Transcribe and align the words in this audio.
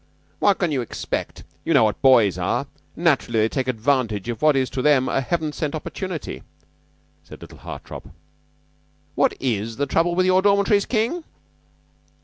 "What 0.39 0.57
can 0.57 0.71
you 0.71 0.81
expect? 0.81 1.43
You 1.63 1.75
know 1.75 1.83
what 1.83 2.01
boys 2.01 2.35
are. 2.35 2.65
Naturally 2.95 3.41
they 3.41 3.49
take 3.49 3.67
advantage 3.67 4.27
of 4.29 4.41
what 4.41 4.53
to 4.53 4.81
them 4.81 5.07
is 5.07 5.13
a 5.15 5.21
heaven 5.21 5.51
sent 5.53 5.75
opportunity," 5.75 6.41
said 7.23 7.39
little 7.39 7.59
Hartopp. 7.59 8.09
"What 9.13 9.35
is 9.39 9.75
the 9.77 9.85
trouble 9.85 10.19
in 10.19 10.25
your 10.25 10.41
dormitories, 10.41 10.87
King?" 10.87 11.23